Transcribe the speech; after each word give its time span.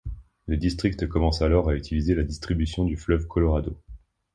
Le 0.47 0.57
district 0.57 1.07
commence 1.07 1.43
alors 1.43 1.69
à 1.69 1.75
utiliser 1.75 2.15
la 2.15 2.23
distribution 2.23 2.85
du 2.85 2.97
fleuve 2.97 3.27
Colorado. 3.27 3.77